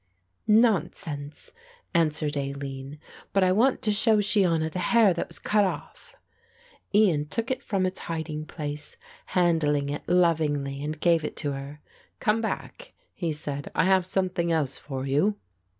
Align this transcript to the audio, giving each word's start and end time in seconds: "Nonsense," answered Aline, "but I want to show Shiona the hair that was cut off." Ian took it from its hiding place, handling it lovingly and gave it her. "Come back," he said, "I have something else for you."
"Nonsense," 0.47 1.51
answered 1.93 2.35
Aline, 2.35 2.97
"but 3.33 3.43
I 3.43 3.51
want 3.51 3.83
to 3.83 3.91
show 3.91 4.17
Shiona 4.17 4.71
the 4.71 4.79
hair 4.79 5.13
that 5.13 5.27
was 5.27 5.37
cut 5.37 5.63
off." 5.63 6.15
Ian 6.91 7.27
took 7.27 7.51
it 7.51 7.61
from 7.63 7.85
its 7.85 7.99
hiding 7.99 8.47
place, 8.47 8.97
handling 9.27 9.89
it 9.89 10.01
lovingly 10.09 10.83
and 10.83 10.99
gave 10.99 11.23
it 11.23 11.39
her. 11.41 11.81
"Come 12.19 12.41
back," 12.41 12.93
he 13.13 13.31
said, 13.31 13.69
"I 13.75 13.83
have 13.83 14.03
something 14.07 14.51
else 14.51 14.75
for 14.79 15.05
you." 15.05 15.35